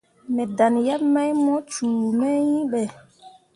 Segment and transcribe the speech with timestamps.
[0.33, 2.81] Me dan yeb mai mu cume iŋ be.